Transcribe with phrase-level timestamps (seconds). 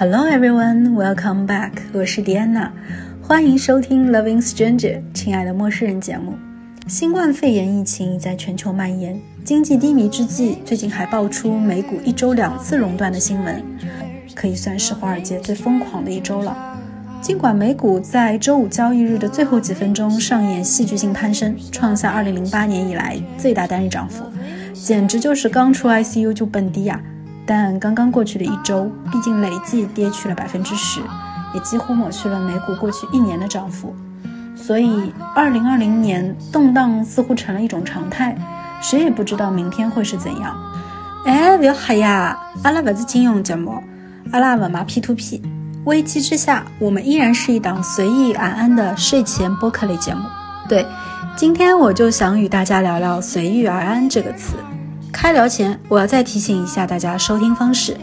[0.00, 1.72] Hello everyone, welcome back.
[1.92, 2.70] 我是 Diana，
[3.20, 6.32] 欢迎收听 Loving Stranger，亲爱的陌生人节目。
[6.86, 13.62] 新冠肺炎疫情已在全球蔓延，经济低迷之际，最近还爆出美股一周两次熔断的新闻，
[14.34, 16.56] 可以算是华尔街最疯狂的一周了。
[17.20, 24.24] 尽管美股在周五交易日的最后几分钟上演戏剧性攀升，创下2008年以来最大单日涨幅，
[24.72, 26.98] 简直就是刚出 ICU 就蹦迪呀！
[27.50, 31.00] 但刚刚过去的一周，毕竟累计跌去了百分之十，
[31.52, 33.92] 也几乎抹去了美股过去一年的涨幅。
[34.54, 38.38] 所以，2020年动荡似乎成了一种常态，
[38.80, 40.56] 谁也不知道明天会是怎样。
[41.26, 42.38] 哎，不要吓呀！
[42.62, 43.82] 阿拉不是金融节目，
[44.30, 45.42] 阿拉不买 P to P。
[45.86, 50.22] 危机之下，我们依然是一档随意安安的睡前播客类节目。
[50.68, 50.86] 对，
[51.34, 54.54] 今天我就想与大家聊聊“随遇而安”这个词。
[55.20, 57.94] 开聊前，我要再提醒一下大家收听方式：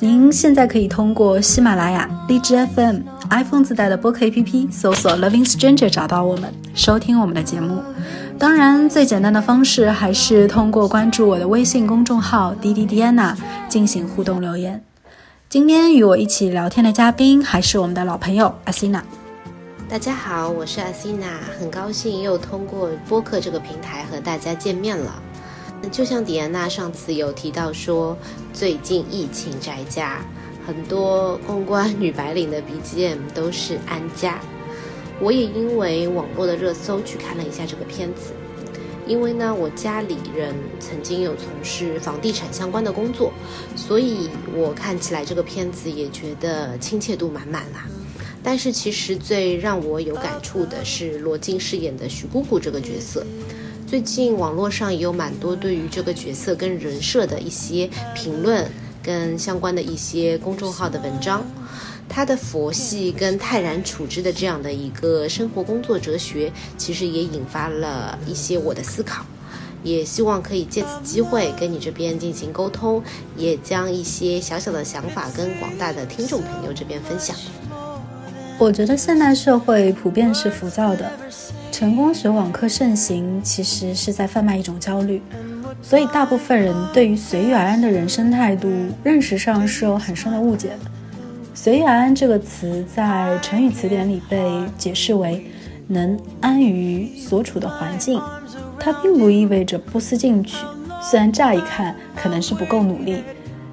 [0.00, 7.80] 您现在可以通过喜马拉雅、荔枝 FM、iPhone 自带的播客 APP 搜索 “Loving Stranger” 找到我们，收听我们的节目。
[8.36, 13.36] 当然，最简单的方式还是通过关注我的微信公众号“滴滴 Diana”
[13.68, 14.82] 进行互动留言。
[15.48, 19.04] 今天与我一起聊天的嘉宾还是我们的老朋友阿西娜。
[19.88, 21.28] 大家好，我是阿西娜，
[21.60, 25.22] 很高兴又通过播客这个平台和大家见面了。
[25.92, 28.16] 就像迪安娜上次有提到说，
[28.52, 30.24] 最近疫情宅家，
[30.66, 34.40] 很多公关 女白领的 BGM 都是安家。
[35.20, 38.32] 我也因为网络的热搜去看了一下这个片子。
[39.06, 43.32] 因为呢，我家里人曾经有从事房地产相关的工作，
[43.76, 47.86] 所以我看起来这个片子也觉得亲切度满满啦。
[48.42, 53.24] 但是其实最让我有感触的是罗晋饰演的徐姑姑这个角色。
[53.86, 58.68] 最近网络上也有蛮多对于这个角色跟人设的一些评论，
[59.00, 61.46] 跟相关的一些公众号的文章。
[62.08, 69.24] 他的佛系跟泰然处之的这样的一个生活工作哲学，其实也引发了一些我的思考，
[69.84, 73.00] 也希望可以借此机会跟你这边进行沟通，
[73.36, 77.36] 也将一些小小的想法跟广大的听众朋友这边分享。
[78.58, 81.12] 我觉得现代社会普遍是浮躁的，
[81.78, 85.20] 成功学网课盛行，其实是在贩卖一种焦虑，
[85.82, 88.66] 所以大部分人对于随遇而安的人生态度
[89.02, 90.90] 认识上是有很深的误解的。
[91.52, 95.46] 随遇而安这个词在成语词典里被解释为
[95.86, 98.18] 能安于所处的环境，
[98.80, 100.56] 它并不意味着不思进取。
[101.02, 103.22] 虽然乍一看可能是不够努力，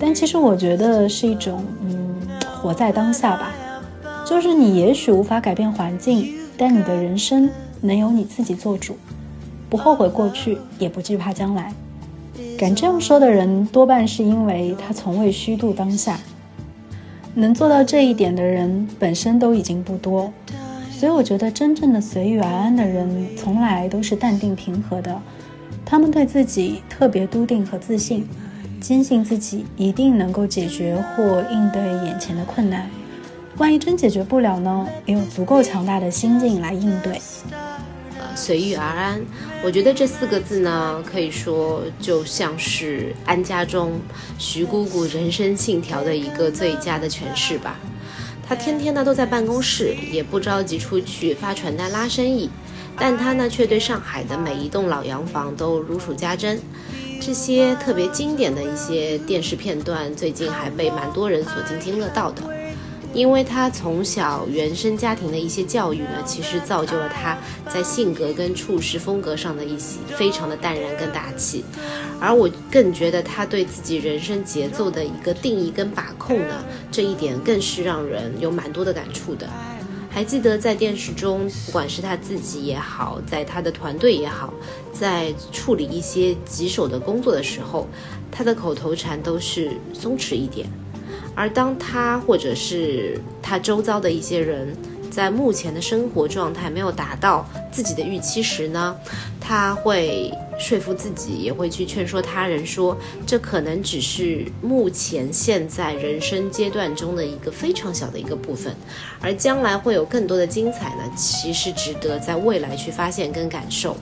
[0.00, 2.16] 但其实我觉得是一种嗯
[2.60, 3.52] 活在当下吧。
[4.26, 7.48] 就是你也许无法改变环境，但你的人生
[7.84, 8.96] 能由你自己做主，
[9.68, 11.70] 不后悔过去，也不惧怕将来。
[12.56, 16.18] 敢这样说的人，多半是因为他从未虚度当下。
[17.34, 20.32] 能做到这一点的人本身都已经不多，
[20.90, 25.20] 所以我觉得真正的随遇而安的人从来都是淡定平和的。
[25.84, 28.26] 他们对自己特别笃定和自信，
[28.80, 32.88] 坚信自己一定能够解决或应对眼前的困难。
[33.58, 37.20] 万一真解决不了呢，也有足够强大的心境来应对。
[38.34, 39.20] 随遇而安，
[39.62, 44.00] 我觉得这四个字呢，可以说就像是安家中
[44.38, 47.78] 徐姑姑人生信条的一个最佳的诠释吧。
[48.46, 52.50] 她天天呢都在办公室，也不着急出去发传单拉生意，
[52.98, 56.60] 但她呢却对上海的每一栋老洋房都如数家珍。
[57.20, 62.42] 这些特别经典的一些电视片段，最近还被蛮多人所津津乐道的。
[63.14, 67.38] 因为他从小原生家庭的一些教育呢，其实造就了他
[67.70, 71.64] 在性格跟处事风格上的一些非常的淡然跟大气，
[72.20, 79.48] 而我更觉得他对自己人生节奏的一个定义跟把控呢，这一点更是让人有蛮多的感触的。
[80.10, 84.52] 还记得在电视中，不管是他自己也好，在他的团队也好，
[84.92, 87.88] 在处理一些棘手的工作的时候，
[88.30, 90.68] 他的口头禅都是松弛一点。
[91.34, 94.76] 而当他或者是他周遭的一些人
[95.10, 98.96] 在目前的生活状态没有达到自己的预期时呢，
[99.40, 102.96] 他会说服自己，也会去劝说他人，说
[103.26, 108.74] 这可能只是目前现在人生阶段中的一个非常小的一个部分，
[109.20, 113.96] 而将来会有更多的精彩呢，其实值得在未来去发现跟感受。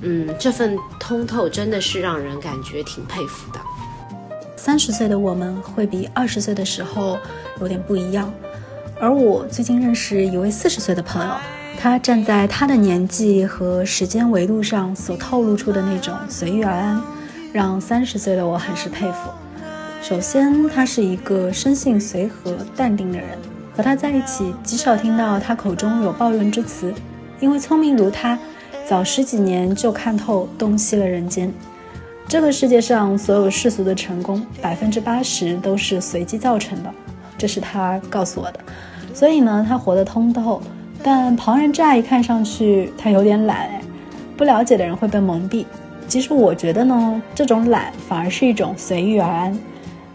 [0.00, 3.60] 嗯，这份通透真的是让人感觉挺佩服的。
[4.64, 7.18] 三十岁的我们会比二十岁的时候
[7.60, 8.32] 有点不一样，
[9.00, 11.34] 而我最近认识一位四十岁的朋友，
[11.80, 17.02] 他站在他的年纪和时间维度上所透露出的那种随遇而安，
[17.52, 19.30] 让三十岁的我很是佩服。
[20.00, 23.36] 首先，他是一个生性随和、淡定的人，
[23.76, 26.94] 和他在一起极少听到他口中有抱怨之词，
[27.40, 28.38] 因为聪明如他，
[28.88, 31.52] 早十几年就看透洞悉了人间。
[32.28, 36.90] 这个世界上所有世俗的成功，百分之八十都是随机造成的，
[37.36, 38.60] 这是他告诉我的。
[39.12, 40.60] 所以呢，他活得通透，
[41.02, 43.68] 但旁人乍一看上去，他有点懒。
[44.34, 45.66] 不了解的人会被蒙蔽。
[46.08, 49.56] 其实我觉得呢，这种懒反而是一种随遇而安。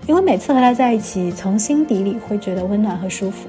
[0.08, 3.48] 因为每次和他在一起，从心底里会觉得温暖和舒服。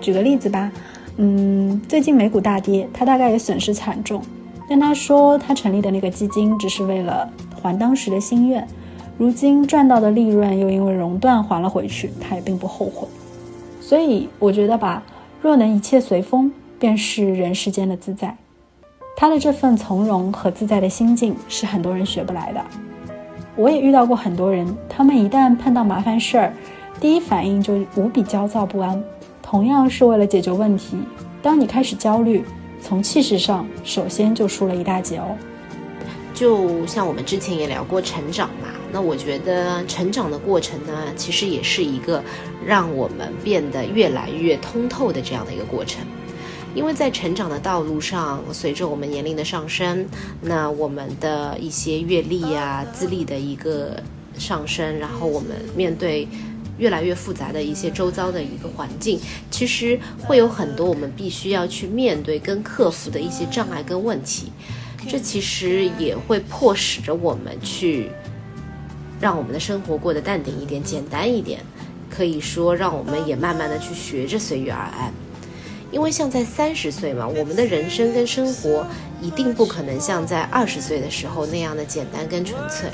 [0.00, 0.70] 举个例子吧，
[1.16, 4.20] 嗯，最近美股大跌，他大概也损失惨重，
[4.68, 7.28] 但他说他成立的那个基金只是为了
[7.62, 8.66] 还当时的心愿，
[9.16, 13.06] 如今赚到的利润又因为熔断还了回去，他也并不后悔。
[13.80, 15.02] 所以我觉得吧，
[15.40, 18.36] 若能一切随风，便是人世间的自在。
[19.16, 22.60] 他的这份从容和自在的心境是很多人学不来的。
[23.54, 26.52] 我也遇到过很多人，他们一旦碰到麻烦事儿，
[26.98, 29.00] 第一反应就无比焦躁不安。
[29.42, 30.96] 同样是为了解决问题，
[31.42, 32.42] 当你开始焦虑，
[32.80, 35.36] 从气势上首先就输了一大截哦。
[36.34, 42.22] 就像我们之前也聊过成长嘛，那我觉得成长的过程呢，其实也是一个
[42.66, 46.04] 让我们变得越来越通透的这样的一个过程。
[46.74, 50.06] 因为在成长的道路上，随着我们年龄的上升，
[50.40, 54.02] 那我们的一些阅历啊、资历的一个
[54.38, 56.26] 上升，然后我们面对
[56.78, 59.20] 越来越复杂的一些周遭的一个环境，
[59.50, 64.50] 其实会有很多我们必须要去面对跟克服的一些障碍跟问题。
[65.08, 68.10] 这其实也会迫使着我们去
[69.20, 71.60] 让我们的生活过得淡定一点、简单一点，
[72.10, 75.12] 可以说让我们也慢慢的去学着随遇而安。
[75.90, 78.86] 因为像在三十岁嘛，我们的人生跟生活
[79.20, 82.88] 一定不可能像在二十岁的时候那样的简单跟纯粹，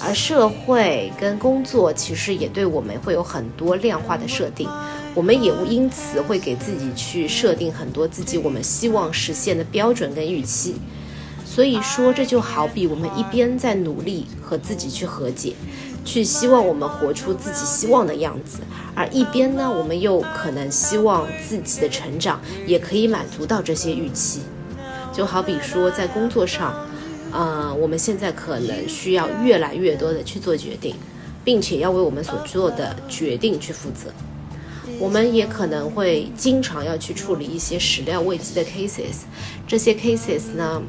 [0.00, 4.66] 而社会跟工作其实也对我们会有很多量化的设定，
[5.14, 10.76] 我们也因此会给自己去设定很多自己我们希望实现的标准跟预期。
[11.54, 15.52] 所以说，这就好比我们一边在努力和自己去和解。
[16.02, 18.60] 去希望我们活出自己希望的样子，
[18.94, 24.40] 而一边呢，我们又可能希望自己的成长也可以满足到这些预期。
[25.12, 26.74] 就好比说在工作上，
[27.30, 30.96] 呃，我们现在可能需要越来越多的去做决定，
[31.44, 34.10] 并且要为我们所做的决定去负责。
[34.98, 39.22] 我们也可能会经常要去处理一些始料未及的 cases，
[39.68, 40.82] 这些 cases 呢，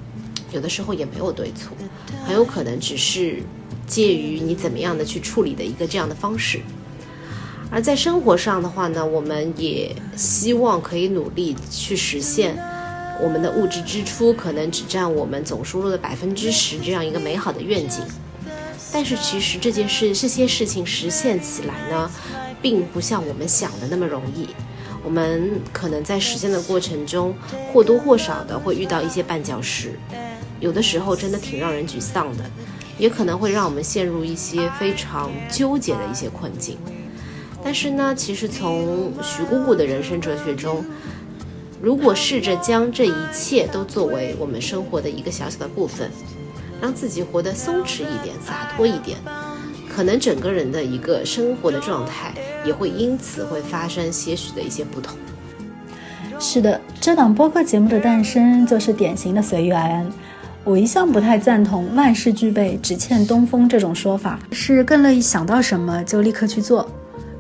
[0.54, 1.76] 有的时候也没有对错，
[2.26, 3.44] 很有可能只是。
[3.86, 6.62] 介于你怎么样的去处理的一个这样的方式，
[7.70, 12.58] 而在生活上的话呢，我们也希望可以努力去实现
[13.22, 18.02] 我们的物质支出可能只占我们总收入的百分之十这样一个美好的愿景。
[18.92, 22.10] 但是其实这件事这些事情实现起来呢，
[22.62, 24.48] 并不像我们想的那么容易。
[25.04, 27.36] 我们可能在实现的过程中
[27.74, 30.00] 或多或少的会遇到一些绊脚石，
[30.64, 32.44] 有的时候真的挺让人沮丧的。
[33.00, 36.78] 也可能会让我们陷入一些非常纠结的一些困境，
[37.64, 40.86] 但是呢，其实从徐姑姑的人生哲学中，
[41.82, 46.08] 如果试着将这一切都作为我们生活的一个小小的部分，
[46.80, 49.18] 让自己活得松弛一点、洒脱一点，
[49.90, 52.32] 可能整个人的一个生活的状态
[52.64, 55.18] 也会因此会发生些许的一些不同。
[56.40, 60.14] 是的，这档播客节目的诞生就是典型的随遇而安。
[60.66, 66.90] 我一向不太赞同“万事俱备，只欠东风”这种说法，是更乐意想到什么就立刻去做。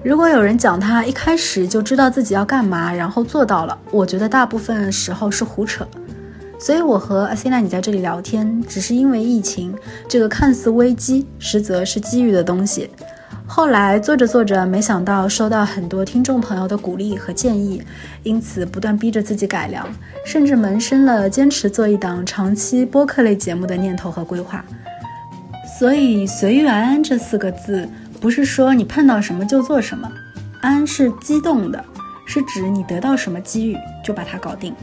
[0.04, 5.88] 如果有人讲他一开始就知道自己要干嘛，然后做到了，我觉得大部分时候是胡扯。
[6.60, 9.74] 所以，我和阿西娜你在这里聊天，只是因为疫情
[10.08, 12.90] 这个看似危机，实则是机遇的东西。
[13.46, 17.82] 后来做着做着，没想到收到很多听众朋友的鼓励和建议，
[18.24, 19.88] 因此不断逼着自己改良，
[20.26, 24.64] 甚至萌生了坚持做一档长期播客类节目的念头和规划。
[25.78, 27.88] 所以“随遇而安”这四个字，
[28.20, 30.10] 不是说你碰到什么就做什么，
[30.62, 31.84] 安是激动的，
[32.26, 34.74] 是指你得到什么机遇就把它搞定。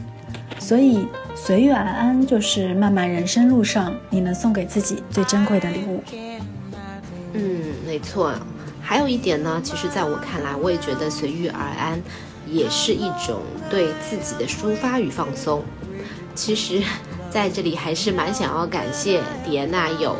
[0.59, 6.03] 所以“随遇而安”就是漫漫人生路上你能送给自己最珍贵的礼物。
[7.33, 8.33] 嗯，没错。
[8.81, 12.01] 还有一点呢，其实在我看来，我也觉得随遇而安，
[12.47, 15.63] 也是一种对自己的抒发与放松。
[16.35, 16.81] 其实，
[17.29, 20.15] 在这里还是蛮想要感谢迪安娜有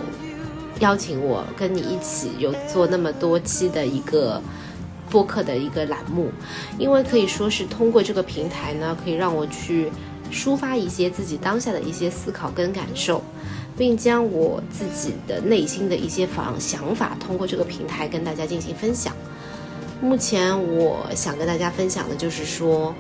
[0.79, 4.41] 邀请我跟你一起有做那么多期的一个
[5.09, 6.31] 播客的一个栏目，
[6.77, 9.91] 因为可以说是通过这个平台呢，可以让我去
[10.31, 13.21] 抒发一些自己当下的一些思考跟感受。
[13.81, 19.11] 并将我自己的内心的一些方想法通过这个平台跟大家进行分享。
[19.99, 22.93] 目前我想跟大家分享的就是说。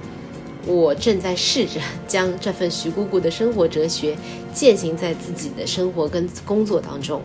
[0.67, 4.15] 我正在试着将这份徐姑姑的生活哲学
[4.53, 7.19] 践行在自己的生活跟工作当中。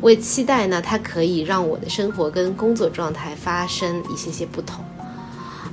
[0.00, 4.84] 我也期待呢，它可以让我的生活跟工作状态发生一些些不同。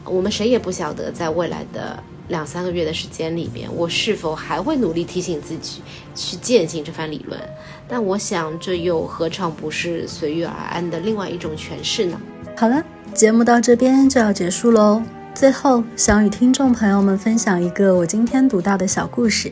[0.06, 5.81] 我们谁也不晓得，在未来的两三个月的时间里面，我是否还会努力提醒自己
[6.13, 7.39] 去践行这番理论。
[7.88, 12.19] 但我想，这又何尝不是随遇而安的另外一种诠释呢？
[12.57, 15.01] 好了，节目到这边就要结束喽。
[15.34, 19.51] 最后，想与听众朋友们分享一个我今天读到的小故事。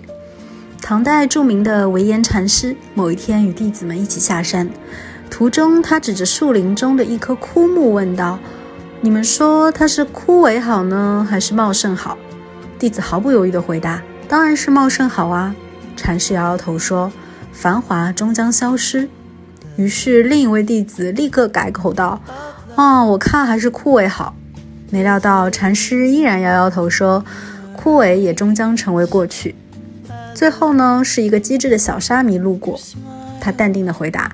[0.82, 4.70] 唐代著名的唯严禅师，某一天与弟子们一起下山，
[5.30, 8.38] 途中他指着树林中的一棵枯木问道
[9.00, 12.18] ：“你们说它是枯萎好呢，还是茂盛好？”
[12.78, 15.56] 弟子毫不犹豫地回答：“当然是茂盛好啊！”
[15.96, 17.12] 禅师摇摇头说
[17.54, 19.08] ：“繁华终将消失。”
[19.78, 22.22] 于是另一位弟子立刻改口道
[22.76, 24.36] ：“哦，我看还是枯萎好。”
[24.92, 27.24] 没料到禅师依然摇摇头说
[27.76, 29.56] ：“枯萎也终将成为过去。”
[30.36, 32.80] 最后呢，是一个机智的小沙弥路过，
[33.40, 34.30] 他淡定地回答：“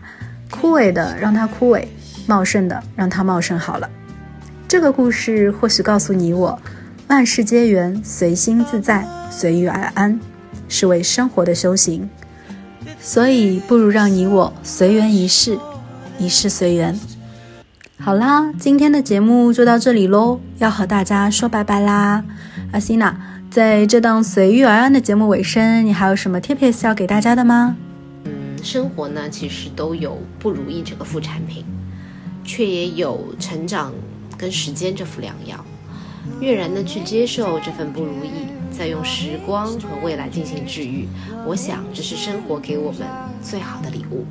[0.49, 1.85] 枯萎的让它枯萎，
[2.25, 3.87] 茂盛的让它茂盛好了。”
[4.67, 6.59] 这个故事或许告诉你我：
[7.11, 10.17] 万事皆缘，随心自在，随遇而安，
[10.69, 12.09] 是为生活的修行。
[13.01, 15.59] 所以，不如让你我随缘一世，
[16.17, 16.97] 一世随缘。
[17.99, 22.23] 好啦，今天的节目就到这里喽，要和大家说拜拜啦。
[22.71, 23.13] 阿西娜，
[23.49, 27.75] 在这档随遇而安的节目尾声，你还有什么 tips 要给大家的吗？
[28.23, 31.65] 嗯，生活呢，其实都有不如意这个副产品，
[32.45, 33.91] 却也有成长
[34.37, 35.65] 跟时间这副良药。
[36.39, 41.07] 悦然的去接受这份不如意，再用时光和未来进行治愈。
[41.45, 43.07] 我想这是生活给我们
[43.41, 44.25] 最好的礼物。